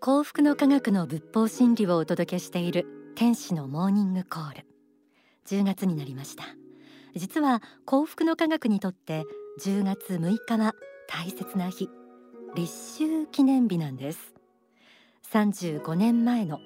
[0.00, 2.86] 幸福の科学の仏法真理をお届けしている
[3.16, 4.66] 天使のモーニングコール。
[5.46, 6.44] 10月になりました。
[7.16, 9.24] 実は幸福の科学にとって
[9.62, 10.74] 10月6日は
[11.08, 11.88] 大切な日。
[12.54, 14.34] 立秋記念日なんです。
[15.32, 16.60] 35年前の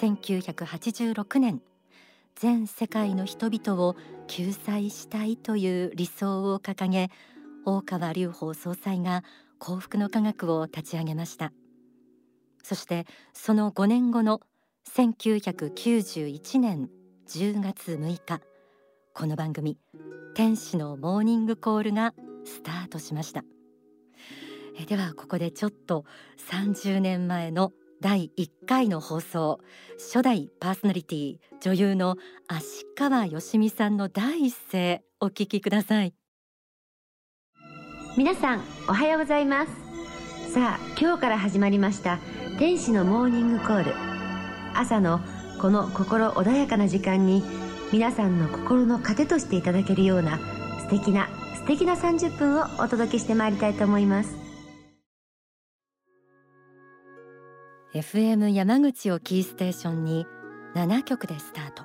[0.00, 1.62] 1986年。
[2.36, 3.96] 全世界の人々を
[4.28, 7.10] 救済したいという理想を掲げ
[7.64, 9.24] 大川隆法総裁が
[9.58, 11.52] 幸福の科学を立ち上げました。
[12.62, 14.40] そしてその5年後の
[14.94, 16.90] 1991年
[17.28, 18.40] 10月6日
[19.14, 19.78] この番組
[20.34, 22.14] 天使のモーニングコールが
[22.44, 23.44] スタートしました。
[24.76, 26.04] えではここでちょっと
[26.50, 29.60] 30年前の第1回の放送
[29.98, 32.16] 初代パーソナリティ女優の
[32.48, 36.23] 芦川よしみさんの第一声お聞きください。
[38.16, 39.72] 皆さんおはようございます。
[40.52, 42.20] さあ今日から始まりました
[42.60, 43.92] 天使のモーニングコール。
[44.72, 45.18] 朝の
[45.60, 47.42] この心穏やかな時間に
[47.92, 50.38] 皆さんの心の糧としていただけるような
[50.78, 54.36] 素敵な素敵な30分をお届けしてまいりたいと思います。
[57.94, 60.24] FM 山口をキーステーションに
[60.76, 61.82] 7曲でスタート。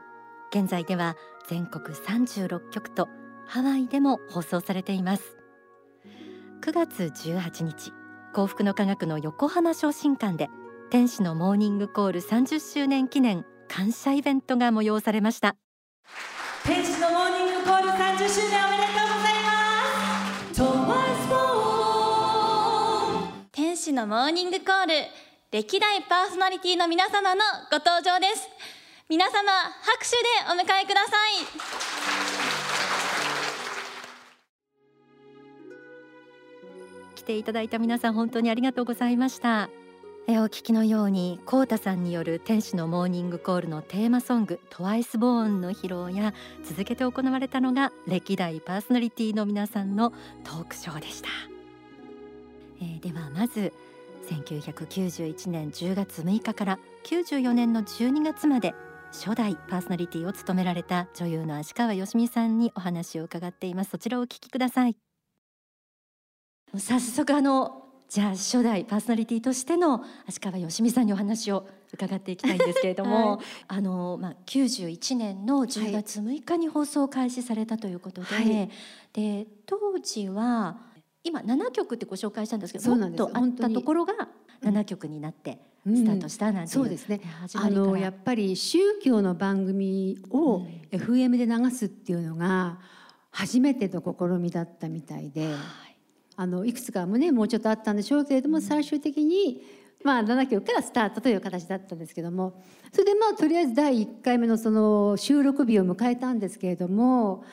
[0.52, 1.16] 現在では
[1.48, 3.08] 全国36局と
[3.48, 5.39] ハワイでも放送されています。
[6.62, 7.94] 9月18日
[8.34, 10.50] 幸福の科学の横浜昇進館で
[10.92, 15.56] 天使のモーニングコール30周年記念感謝イベントが催されました。
[16.66, 20.58] 天使のモーニングコール30周年おめでとうございます。
[20.58, 24.94] トマスボーン天使のモーニングコール
[25.52, 28.50] 歴代パーソナリティの皆様のご登場です。
[29.08, 30.18] 皆様拍手で
[30.52, 31.16] お迎えくださ
[32.56, 32.59] い。
[37.30, 39.69] ていただいた皆さん本当にありがとうございました。
[40.27, 50.12] えお聞きのようにコウタさんによる天使のモーニングコールのテーマソングトワイスボーンの披露や続けて行われたのが歴代パーソナリティの皆さんの
[50.44, 51.29] トークショーでした、
[52.79, 53.73] えー、ではまず
[54.29, 58.75] 1991年10月6日から94年の12月まで
[59.12, 63.91] 初代パーソナリティを務められた女優の芦川よしみさんにお話を伺っています。
[63.91, 65.09] そちらをお聞きください。
[66.78, 78.69] 早速あのじゃあ初代パーソナリティとしての足川よしみさんにお話を伺っていきたいんですけれども、はい、あのまあ91年の10月6日に放送開始されたということで、はい、
[79.13, 80.78] で当時は
[81.24, 84.13] 今7曲ってご紹介したんですけどもっとあったところが
[84.63, 85.59] 7曲になって。
[85.88, 87.22] スタートしたなんて、うん、そうですね。
[87.56, 92.80] あのやっぱり宗教の番組を FM で流すっていうのが
[93.31, 95.56] 初めての試みだったみたいで、
[96.41, 99.61] あのいくつかもねもうちょっとあったんでしょうけれども最終的に
[100.05, 102.61] まあ7曲からスタートという形だったんですけども
[102.94, 107.44] それでまあとりあえず第1回目のその収録日を迎えたんですけれども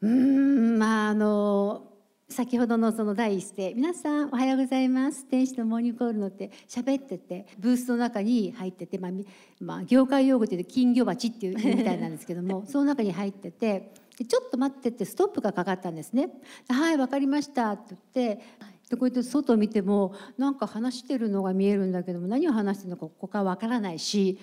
[0.00, 1.84] うんまああの
[2.28, 9.12] 先ほどのその第一声「皆さんおはようございます天使のモーニングコールの」って喋っててブースの中に入ってて、まあ、
[9.60, 16.30] まあ、業界用語で金魚鉢っていうみたいなんですけども その中に入っててでちょっと待ってってストップがかかったんですね。
[16.68, 18.42] はいわかりましたって言って
[18.88, 24.38] でこうやって外を見てもなんか話してるのが見えるんだけども何を話してるのかここからわからないし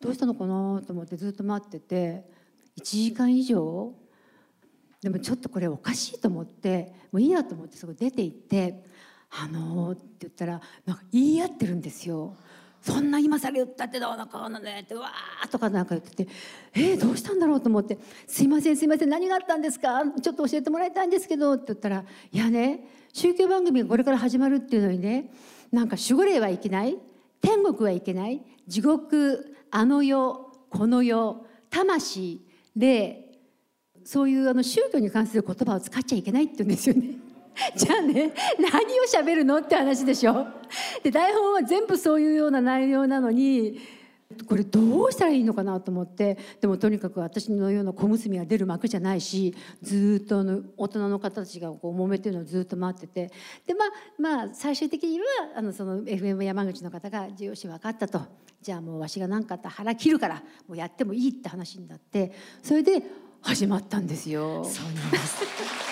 [0.00, 0.82] どうしたのかな？
[0.86, 2.24] と思ってずっと待ってて
[2.78, 3.92] 1時間以上？
[5.02, 8.82] でもちょっとこれおかしいと思ってもういいやと思ってそこ出て行って
[9.30, 12.34] 「あのー」って言ったらなんか言い合ってるんですよ。
[12.80, 16.28] そんな今更言ったってどうのこうのねってわーとかなんか言ってて
[16.74, 20.02] えー、どうしたんだろうと思って「すいませんすいません何があったんですか？
[20.22, 25.32] ちょっと教えてもらいたいんですけど」って言ったら「いやね宗教番組がこれから始まるっていうのにね
[25.72, 26.96] なんか守護霊はいけない
[27.40, 32.40] 天国はいけない地獄あの世この世魂
[32.76, 33.24] 霊
[34.04, 37.17] そういうあの宗教に関する言葉を使っちゃいけないって言うんですよね。
[37.76, 40.46] じゃあね何を喋るのって話でしょ。
[41.02, 43.78] で台本は全部そういうような内容なのに
[44.46, 53.32] これどうしたらいいのかなと思ってでもとにかく私のような小娘が出る幕じゃないしずっとの大人の方たちがこう揉めてるのをずっと待ってて
[53.66, 53.88] でまあ
[54.18, 55.26] まあ最終的には
[55.56, 58.20] あのその FM 山口の方が「よし分かった」と
[58.60, 62.32] 「じゃあもうわしが何かあったら腹切るからもうやってもいい」って話になって
[62.62, 63.02] それで
[63.40, 64.62] 始まったんですよ。
[64.64, 65.87] そうなんです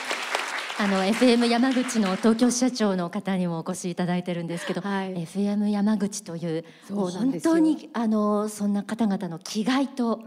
[0.79, 10.23] あの FM 山口の東京社長の方にもお越しいただいてるんですけど、はい、FM 山口という本当にあのそんな方々の気概と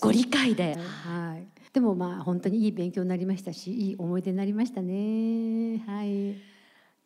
[0.00, 0.78] ご理解で。
[1.04, 1.46] はい。
[1.74, 5.82] でもまあ本当にいい勉強になりましたしいい思い出になりましたね。
[5.86, 6.36] はい。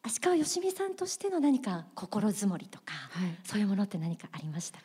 [0.05, 3.37] 足川よしみさんとしての何か心づもりとか、はい。
[3.43, 4.85] そういうものって何かありましたか？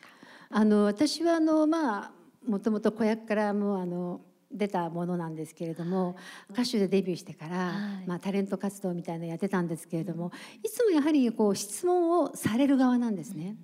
[0.50, 2.10] あの私はあのまあ
[2.48, 4.20] もともと子役からもうあの
[4.52, 6.16] 出たものなんですけれども
[6.50, 7.72] 歌手でデビューしてから、は
[8.02, 8.06] い。
[8.06, 10.32] まあ、タレント活動みたいなのやってたんですけれども
[10.62, 13.56] いつもやはりこう質問をされる側なんですね。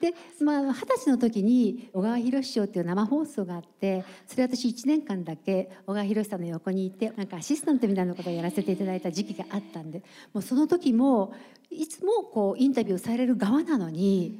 [0.00, 0.12] で
[0.44, 10.02] まあ二十歳の時に小川博師匠っていう生放送があってそれ私1年間だけ小川博さんの横にいてなんかアシスタントみたいなことをやらせていただいた時期があったんで
[10.32, 11.32] もうその時も
[11.70, 14.34] いつもこうインタビューされる側なのにやっ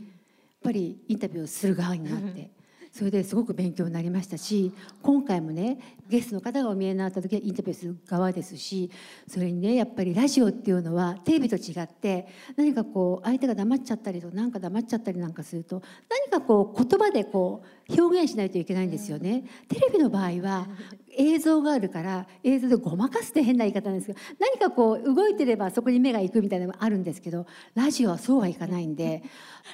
[0.64, 2.50] ぱりインタビューをする側になって。
[2.96, 8.88] それですごく勉強になりましたし今回もねゲストの方がお見えになった時はインタビューする側ですし
[9.26, 19.43] それにねやっぱりラジオっていうのはテレビと違って何かこう相手が黙っちゃったりとなんか黙っちゃったりなんかすると何かこう言葉でこう表現しないといけないんですよね。
[19.69, 20.69] テレビの場合は
[21.17, 29.25] 映像があるから映像でごまかすって変な言い方なんですけど何かこう動いてればそこに目が行くみたいなのもあるんですけどラジオはそうはいかないんで。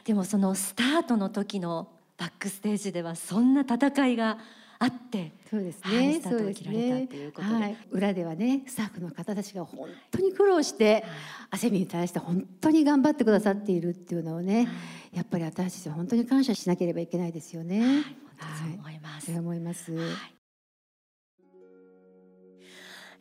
[0.06, 4.36] でもそのスタートの時のバックステージではそんな戦いが
[4.78, 6.20] あってそうですはいね。
[6.20, 7.54] スタートを切られたっていうことで。
[7.54, 11.02] はい、裏ではね、スタッフの方たちが本当に苦労して、
[11.50, 14.68] 汗に対して本当に頑張ってくださっているっていうのをね、
[15.14, 17.80] やっぱり私たちは本当に感謝しなければいけないですよね。
[17.80, 18.04] 本
[18.38, 19.92] 当にそう思います、そう思います。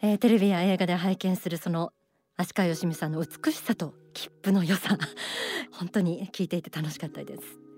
[0.01, 1.91] えーテレビや映画で拝見するその
[2.37, 4.97] 足川よしみさんの美しさと切符の良さ
[5.71, 7.68] 本当に聞いていて楽しかったです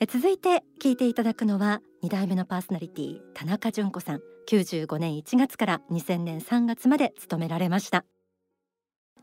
[0.00, 4.20] えー続いて聞いていただくのは2代目のパーソナリティ田中純子さん。
[4.48, 8.04] 95年1月から2000年3月まで務められました。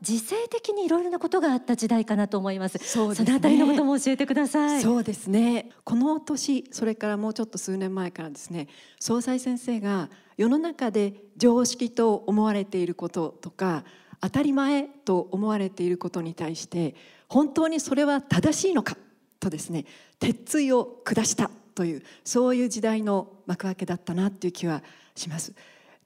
[0.02, 2.78] 時勢的にいろいろなことがあった時代かなと思います。
[3.24, 3.30] ね。
[3.30, 4.82] のあたりのことも教えてください。
[4.82, 5.70] そうですね。
[5.84, 8.68] この年それからもうちょっと数年前からですね
[9.00, 13.84] 総裁先生が世の中で常識と思われていることとか
[14.20, 16.94] 当たり前と思われていることに対して
[17.28, 18.98] 本当にそれは正しいのか
[19.46, 19.84] とですね
[20.18, 24.82] 鉄槌を下したというそういう時代の幕開けだったなという気は
[25.14, 25.54] します。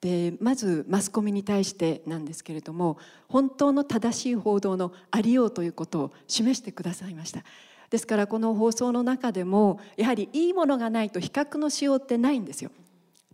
[0.00, 2.96] でまずマスコミに対してなんですけれども
[3.28, 7.44] 本当の正しい報道のありようということを示してくださいました
[7.90, 12.70] ですからこの放送の中でもやはりいいものがないと比較のしようってないんですよ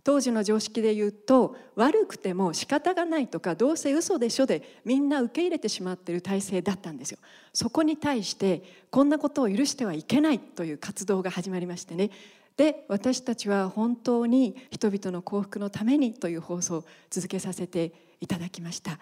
[0.07, 7.17] 当時の常識で言うと悪くても仕方がないとかどうせ嘘でしょでみんな受け入れてしまっている体制だったんですよ。
[7.51, 12.11] そこに対してこんなことを許してはいけないという活動が始まりましてね。
[12.55, 18.99] で私たちは本当に人々の幸福のためにという放送を続けさせていただきました。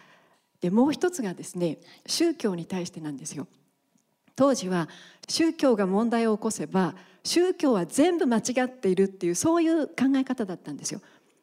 [0.59, 1.77] でもう一つがですね
[2.07, 3.45] 宗教に対してなんですよ。
[4.35, 4.89] 当時は
[5.27, 11.01] 宗教が問題を起こせば宗教は全部間違っているっていうそういう考え方だったんですよ。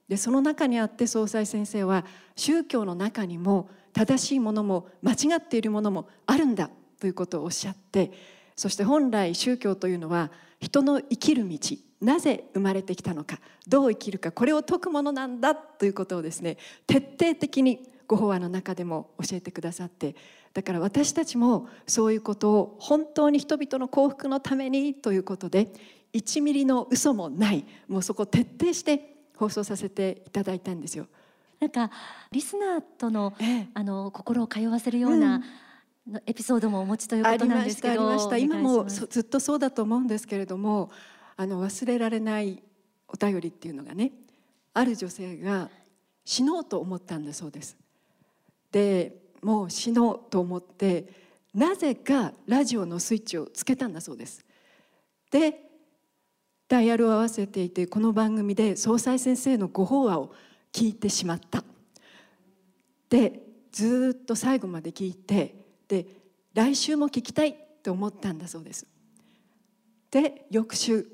[0.08, 2.04] でその中にあって総裁先生は
[2.36, 8.12] 宗教の中にも正しいものも間違っているものもあるんだということをおっしゃって
[8.56, 10.30] そして本来宗教というのは
[10.60, 11.58] 人の生きる道
[12.00, 20.14] なぜ生まれてきたのかどう生きるかこれを説くものなんだということをですね徹底的にご法話の中でも教えてくださって
[20.52, 25.72] だから私たちもそういうことを本当に人々の幸福のためにということで
[26.12, 31.06] 1ミリの嘘もないもうそこを徹底して放送させていただいたんですよ。
[31.58, 31.90] なんか
[32.30, 35.40] リスナーとのええあの心を通わせるような、
[36.26, 40.90] エピソードもお持ちということなんありましですけどたありました今もそずっとそうだと思うんですけれども
[41.36, 42.62] あの忘れられない
[43.08, 44.12] お便りっていうのがね
[44.74, 45.70] ある女性が
[46.26, 47.81] 死のうと思ったんだそうです。
[48.72, 51.06] でもう死のうと思って
[51.54, 54.44] なぜかラジオのスイッチをつけたんだそうです。
[55.30, 55.60] で
[56.68, 60.32] ダイヤルを合わせていてこの番組で総裁先生のご法話を
[60.72, 61.62] 聞いてしまった。
[63.10, 65.54] でずっと最後まで聞いて
[65.86, 66.06] で
[66.54, 68.86] 来週も聞きたいって思ったんだそうです。
[70.10, 71.06] で翌週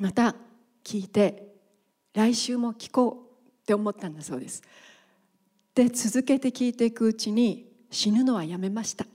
[0.00, 0.36] また
[0.84, 1.48] 聞いて
[2.12, 4.62] 来週も聞こうって思ったんだそうです。
[5.78, 9.06] で続けて聞いていくうちに死ぬのはやめました。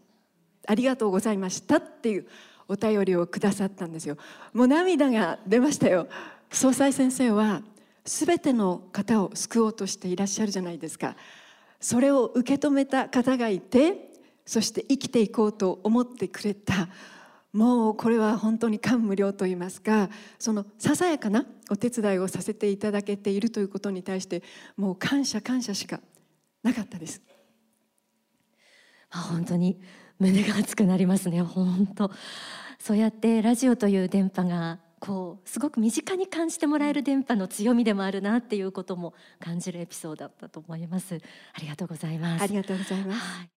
[0.65, 2.25] ありがとうございましたっていう
[2.70, 4.15] お便りをくださったんですよ。
[4.53, 6.08] もう涙が出ましたよ。
[6.50, 7.63] 総裁先生は
[8.05, 11.17] 全ての方を救おうとしていらっしゃるじゃないですか。
[11.82, 14.13] それを受け止めた方がいて
[14.46, 16.88] そして生きていこうと思ってくれた。
[17.51, 24.41] もうこれは本当に感無量と言いますかそのささやかなお手伝いをさせていただけているということに対して
[24.75, 26.00] もう感謝感謝しか
[26.63, 27.22] なかったです。
[29.12, 29.79] あ本当に
[30.20, 31.41] 胸が熱くなりますね。
[31.41, 32.12] 本当。
[32.79, 41.20] そうやってラジオという電波がこうすごく身近に感じてもらえる電波の強みでもあるなっていうことも感じるエピソードだったと思います。
[41.53, 42.41] ありがとうございます。
[42.43, 43.50] ありがとうございます、はい。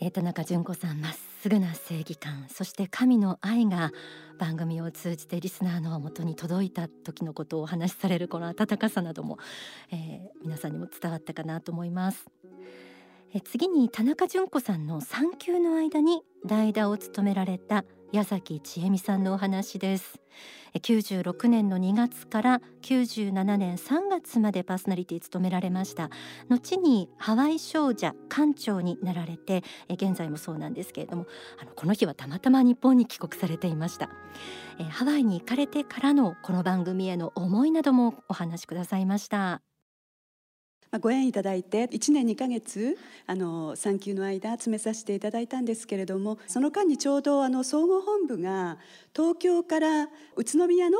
[0.00, 3.92] えー田中純子さんまっすぐな正義感そして神の愛が
[4.38, 9.38] 番組を通じてリスナーのもとに届いた時のことをお話しされるこの温かさなども、
[9.90, 12.26] えー皆さんにも伝わったかなと思います。
[13.32, 20.20] え次に田中純子さんの産休の間に代打を務められた矢崎千恵美さんのお話です。
[20.74, 26.10] 96年の2月から97年3月までパーソナリティ務められました。
[26.48, 31.26] 後にハワイ少女館長になられて現在もそうなんですけれども
[31.60, 34.10] あのこの日はたまたま日本に帰国されていました
[34.90, 39.69] ハワイに行かれてからのこの番組への思いなどもお話しくださいました
[40.90, 48.78] まあ、ご縁いただいて1年2ヶ月あの産休の間詰めさせていただいたんですけれどもその間にちょうどあの総合本部が
[49.14, 50.98] 東京から宇都宮の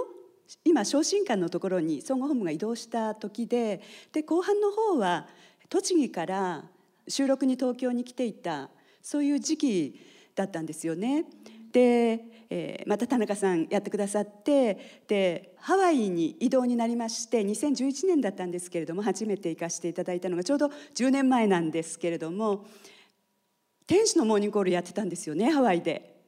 [0.65, 3.81] 今昇進館のところに総合本部が移動した時で
[4.13, 5.27] で後半の方は
[5.69, 6.65] 栃木から
[7.09, 8.71] 収録に東京に来ていた
[9.03, 10.01] そういう時期
[10.37, 11.25] だったんですよね。
[11.73, 22.67] で、えーまた田中さんやってくださってでハワイに移動になりまして2011年だったんですけれども初めて行かせていただいたのがちょうど10年前なんですけれども
[23.87, 26.19] 天使のモーニングコールやってたんですよねハワイで。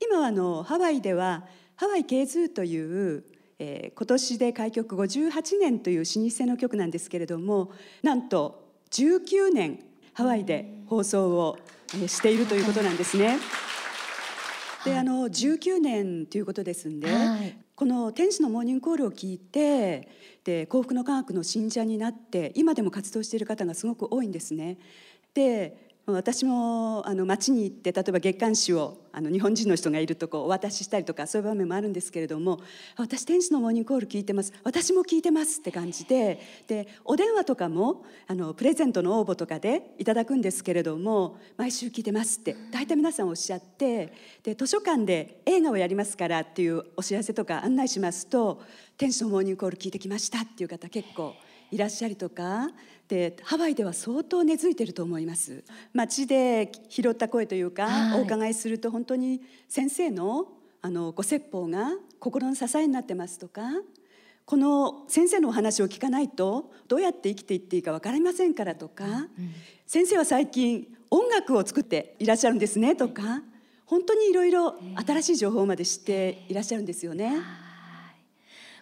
[0.00, 3.24] 今はあのハワイではハワイケーズーという、
[3.58, 9.80] えー今年で開局58年という老舗の局なんですけれどもなんと19年
[10.12, 11.58] ハワイで放送を
[11.94, 13.38] えーしているということなんですね。
[14.88, 20.08] であの19年ということですんで、はいこの「天使のモーニングコール」を聞いて
[20.42, 24.78] で幸福の科学の信者になって今でも活動している方がすごく多いんですね。
[25.32, 32.60] で私もあの街に行って例えば月刊誌をあの日本人の人がいるとこお渡ししたりとかそういう場面もあるんですけれども
[32.96, 34.52] 「私天使のモーニングコール聞いてます。
[34.62, 44.12] 私も聞いてます」って感じででお電話とかもあのプレゼントの応募とかでいただくんですけれども「毎週聞いてます」って大体皆さんおっしゃって
[44.42, 48.62] で図書館で映画をやりますからっていうお知らせとか案内しますと
[48.96, 51.34] 「天使のモーニングコール聞いてきました」っていう方結構
[51.70, 52.70] いらっしゃりとか。
[53.08, 55.64] でハワイでは相当根付いてると思います。
[55.94, 58.20] 街で拾った声というか、はい。
[58.20, 60.48] お伺いすると本当に先生の
[60.80, 63.62] あのご説法が心の支えになってますとか。
[64.44, 69.28] この先生のお話を聞かないとどうやって生きていっていいか分かりませんからとか、
[69.86, 73.42] 先生は最近音楽を作っていらっしゃるんですねとか。
[73.84, 74.74] 本当にいろいろ
[75.06, 77.34] 新しい情報まで知っていらっしゃるんですよね。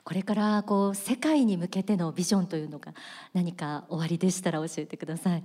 [0.07, 2.95] これからこう世界に向けてのビジョンというのが
[3.35, 5.43] 何かおありでしたら教えてください。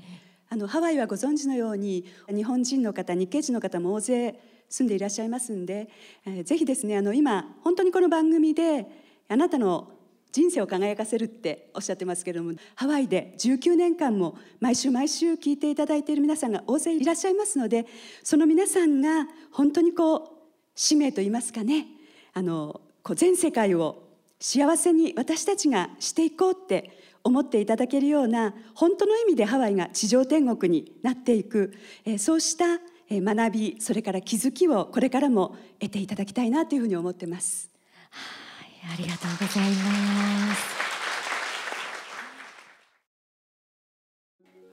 [0.50, 4.40] あのハワイはご存知のように日本人の方日系人の方も大勢
[4.70, 5.90] 住んでいらっしゃいますんで、
[6.28, 8.86] えーぜひですねあの今本当にこの番組で
[9.30, 9.88] あなたの
[10.32, 17.88] 人生を輝かせるっておっしゃってますけれどもハワイで19年間も毎週毎週聞いていただいている皆さんが大勢いらっしゃいますので
[18.22, 20.30] その皆さんが本当にこう
[20.76, 21.88] 使命といいますかね
[22.36, 24.11] あのこう全世界を
[24.42, 32.80] 幸せに私たちがしていこうって思っていただけるような本当の意味でハワイが地上天国になっていく、えそうした
[33.10, 37.70] えー学びそれから気づきをこれからも得ていただきたいなというふうに思ってます。
[38.10, 40.82] はいありがとうございます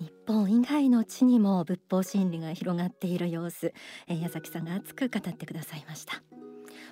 [0.01, 3.75] 日本以外の地にも仏法真理が広がっている様子、
[4.07, 6.23] え矢崎さんが熱く語ってくださいました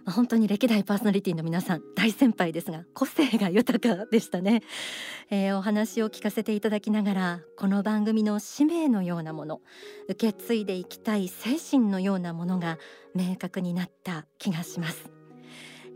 [0.07, 4.63] まあ本当に歴代パーソナリティの皆さん大先輩ですが個性が豊かでしたね、
[5.31, 9.61] えーお話を聞かせていただきながらこの番組の使命のようなもの
[10.09, 12.79] 受け継いでいきたい精神のようなものが
[13.15, 15.11] 明確になった気がします。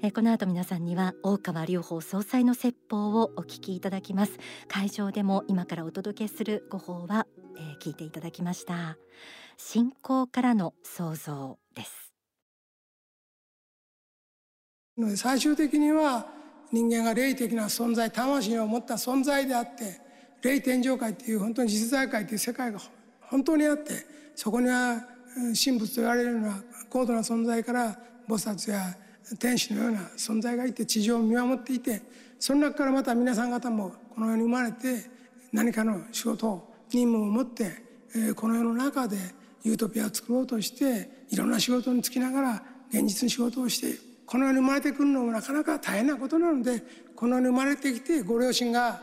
[0.02, 4.38] えーこの後皆さんには大川隆法総裁の説法をお聞きいただきます。
[4.67, 8.99] 会場でも今からお届けするご法は、えー聞いていただきました。
[9.57, 12.10] 信仰からの創造です。
[15.00, 16.26] ので最終的には
[16.73, 20.00] 人間が霊的な存在魂を持った存在であって
[20.42, 22.80] 霊天上界っていう本当に実在界っていう世界が
[23.23, 23.92] 本当にあって
[24.35, 25.02] そこには
[25.64, 28.97] 神仏と言われるような高度な存在から菩薩や
[29.38, 32.02] 天使のような存在がいて地上を見守っていて
[32.38, 35.04] その中からまた皆さん方もこの世に生まれて
[35.52, 37.71] 何かの仕事任務を持って
[38.35, 39.16] この世の中で
[39.62, 46.85] ユートピアを作ろうとしていろんな仕事に就きながら現実に仕事をしてこの世に生まれてくるのもなかなか大変なことなので
[47.17, 49.03] この世に生まれてきてご両親が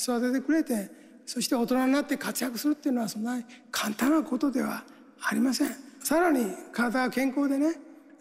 [0.00, 0.90] 育ててくれて
[1.26, 4.82] そして大人になって活躍するっていうのはそんなに簡単なことでは
[5.20, 5.70] ありません。
[6.02, 7.74] さらに体が健康でね、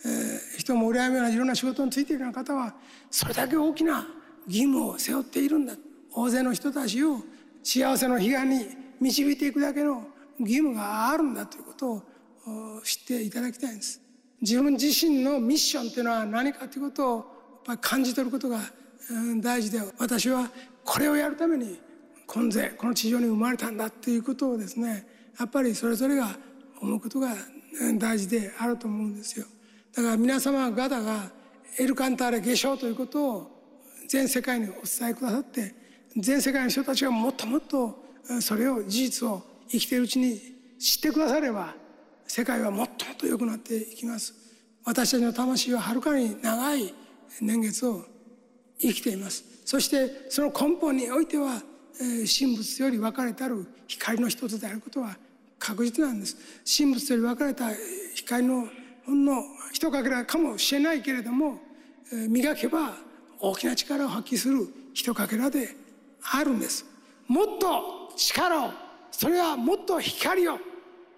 [0.04, 2.74] えー人も羨むようないろんな仕事についているような方は
[3.12, 4.08] それだけ大きな
[4.48, 5.74] 義務を背負っているんだ
[6.12, 7.20] 大勢の人たちを
[7.63, 8.68] 幸せの彼岸に
[9.00, 10.08] 導いていくだけの
[10.39, 12.01] 義務があるんだということを
[12.84, 14.01] 知っていただきたいんです
[14.46, 17.25] 自分自身のミッションというのは何かということをやっ
[17.66, 18.60] ぱり感じ取ることが
[19.42, 20.52] 大事で私は
[20.84, 21.80] これをやるために
[22.28, 25.08] 今世この地上に生まれたんだっていうことをですね
[25.40, 26.38] やっぱりそれぞれが
[26.80, 27.34] 思うことが
[27.98, 29.48] 大事であると思うんですよ。
[29.96, 31.32] だから皆様方が
[31.80, 33.52] エルカンターレ下昇ということを
[34.08, 35.74] 全世界にお伝えくださって
[36.16, 37.98] 全世界の人たちがもっともっと
[38.42, 40.40] それを事実を生きているうちに
[40.80, 41.74] 知ってくだされば
[42.27, 44.34] 世界はもっともっと良くなっていきます。
[44.84, 46.94] 私たちの魂ははるかに長い
[47.41, 48.05] 年月を
[48.79, 49.44] 生きています。
[49.65, 51.62] そしてその根本においては
[51.98, 55.17] 神仏より分かれたる光の一つであることは
[55.58, 56.38] 確実なんです。
[56.77, 57.70] 神仏より分かれた
[58.13, 58.67] 光の
[59.05, 61.60] ほんの一かけらかもしれないけれども
[62.29, 62.98] 磨けば
[63.39, 65.75] 大きな力を発揮する一かけらで
[66.32, 66.86] あるんです。
[67.27, 68.72] もっと力を
[69.12, 70.60] それはもっと光を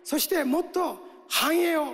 [0.08, 0.98] そしてもっと
[1.28, 1.88] 繁栄を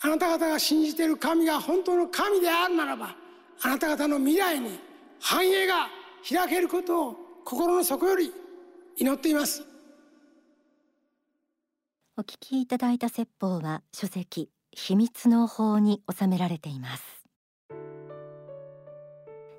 [0.00, 3.14] あなた方が信じている神が本当の神であるならば
[3.62, 4.80] あなた方の未来に
[5.20, 5.86] 繁栄が
[6.28, 8.32] 開けることを心の底より
[8.96, 9.62] 祈っています。
[12.16, 17.04] お聞きいただいた説法は書籍秘密の法に収められています。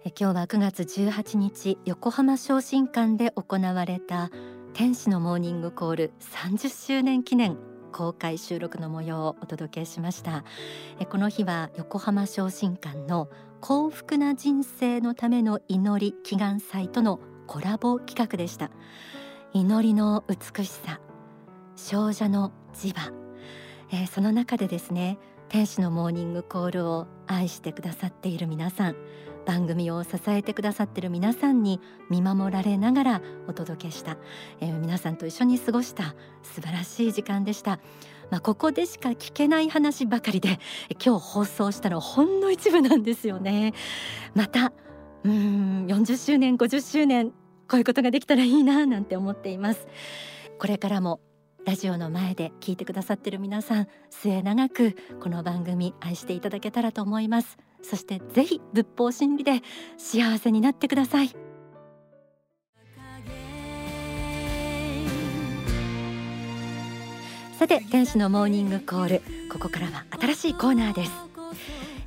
[0.04, 4.30] 今日は9月18日横浜昇進館で行われた
[4.74, 7.58] 天使のモーニングコール30周年記念
[7.92, 10.46] 公開収録の模様をお届けしました。
[11.10, 18.72] この日は横浜昇進館の幸福な人生のための祈り祈願祭とのコラボ企画でした。
[19.54, 21.02] 祈りの美しさ
[21.76, 23.12] 少女の磁場、
[23.92, 25.18] えー、その中でですね
[25.50, 28.96] 天使のモーニングコールを愛してくださっている皆さん
[29.46, 31.80] 番組を支えてくださっている皆さんに
[32.10, 34.18] 見守られながらお届けした、
[34.60, 37.80] えー、皆さんと一緒に過ごした素晴らしい時間でした。
[38.30, 40.60] まあ、ここでしか聞けない話ばかりで
[41.04, 43.74] 今日放送したのほんの一部なんですよね。
[44.36, 44.72] また
[45.24, 47.32] うん40周年50周年
[47.68, 49.88] こういうことができたらいいななんて思っています。
[50.60, 51.20] これからも
[51.66, 59.62] ラジオの前で聞いてくださっている皆さん末永くこの番組愛していただけたらと思いますそしてぜひ仏法真理で
[59.98, 61.36] 幸せになってください。
[67.58, 71.12] さて天使のモーニングコールここからは新しいコーナーです、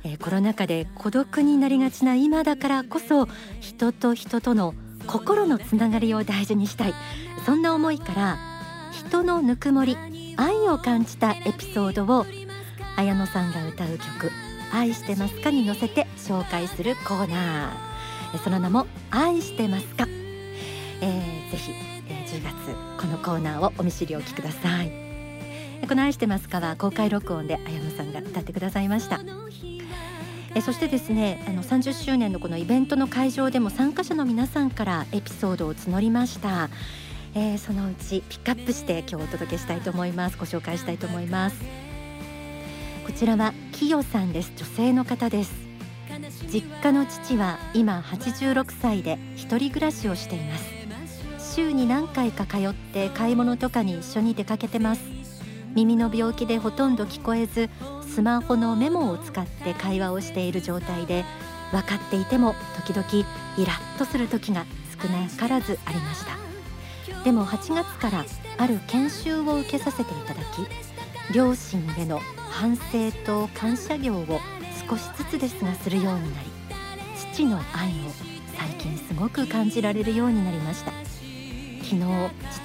[0.03, 3.29] えー、コロナ禍で孤独になりがちな今だからこそ
[3.61, 4.73] 人と人との
[5.07, 6.93] 心のつながりを大事にしたい。
[7.45, 8.37] そんな思いから
[8.91, 9.95] 人のぬくもり
[10.35, 12.25] 愛を感じたエピソードを
[12.97, 14.31] 綾野さんが歌う曲
[14.71, 20.07] 「愛してますか?」に乗せて紹介するコーナーその名も「愛してますか?」
[21.01, 21.71] えー、ぜひ、
[22.09, 24.91] えー、10月このコーナーをお見知りおきください
[25.87, 29.19] この「愛してますか?」は公開録音で綾野さんが歌ってくださいました
[30.55, 36.69] えそしてですねあの30周年のこのイベントの会場でも参加者の皆さんからエピソードを募りました
[37.37, 41.84] えー、そのうちピックアップして今日お届けしたいと思いますご紹介したいと思います
[43.05, 44.51] こちらはきよさんです。
[44.57, 45.53] 女性の方です。
[46.51, 51.55] 実家の父は今86歳で一人暮らしをしています。
[51.55, 55.03] 週に何回か通って買い物とかに一緒に出かけてます。
[55.75, 57.69] 耳の病気でほとんど聞こえず
[58.09, 61.25] スマホのメモを使って会話をしている状態で
[61.71, 62.55] 分かっていても
[62.87, 63.07] 時々
[63.57, 64.65] イラッとする時が
[64.99, 67.23] 少なからずありました。
[67.23, 68.25] でも8月から
[68.57, 70.94] ある研修を受けさせていただき
[71.33, 72.19] 両親への
[72.51, 74.39] 反省と感謝業を
[74.87, 76.49] 少しずつですがするようになり
[77.33, 77.63] 父の愛を
[78.55, 80.91] 最近すごく感じられるようになりました。
[81.83, 82.03] 昨日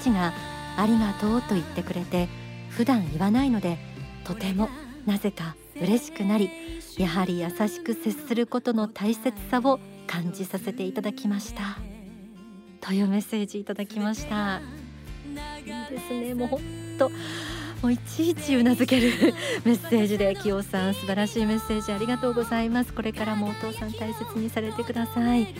[0.01, 0.33] 父が
[0.77, 2.27] ありがとうと言ってくれて
[2.69, 3.77] 普段言わないので
[4.23, 4.69] とても
[5.05, 6.49] なぜか嬉しくなり
[6.97, 11.77] やはり優しく接することの大切さを感じさせていただきました。
[12.79, 14.59] というメッセージいただきました。
[14.59, 16.33] いいですね。
[16.33, 16.61] もう本
[16.97, 17.11] 当
[17.81, 19.11] もういちいちうなずける
[19.65, 22.93] メッセージできおさん素晴らしいメッセージありがとうございます。
[22.93, 25.53] これからもお父さん大切にされてください。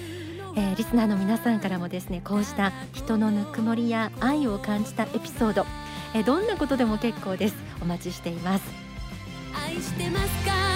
[0.55, 5.65] えー、リスナーの皆さんからもですねこうした人のぬくもりや愛を感じたエピソード、
[6.13, 7.55] えー、どんなことでも結構です。
[7.81, 8.63] お待ちしています。
[9.67, 10.70] 愛してますか？